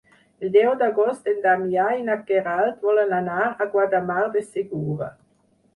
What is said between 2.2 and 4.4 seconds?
Queralt volen anar a Guardamar